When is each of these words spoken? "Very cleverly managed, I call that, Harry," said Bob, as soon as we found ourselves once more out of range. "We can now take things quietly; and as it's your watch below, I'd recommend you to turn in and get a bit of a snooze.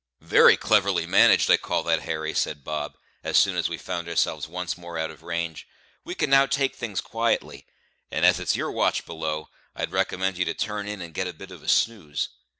"Very 0.25 0.57
cleverly 0.57 1.05
managed, 1.05 1.51
I 1.51 1.57
call 1.57 1.83
that, 1.83 2.01
Harry," 2.01 2.33
said 2.33 2.63
Bob, 2.63 2.97
as 3.23 3.37
soon 3.37 3.55
as 3.55 3.69
we 3.69 3.77
found 3.77 4.09
ourselves 4.09 4.47
once 4.47 4.75
more 4.75 4.97
out 4.97 5.11
of 5.11 5.21
range. 5.21 5.67
"We 6.03 6.15
can 6.15 6.27
now 6.27 6.47
take 6.47 6.75
things 6.75 7.01
quietly; 7.01 7.67
and 8.09 8.25
as 8.25 8.39
it's 8.39 8.55
your 8.55 8.71
watch 8.71 9.05
below, 9.05 9.49
I'd 9.75 9.91
recommend 9.91 10.39
you 10.39 10.45
to 10.45 10.55
turn 10.55 10.87
in 10.87 11.01
and 11.01 11.13
get 11.13 11.27
a 11.27 11.33
bit 11.33 11.51
of 11.51 11.61
a 11.61 11.67
snooze. 11.69 12.29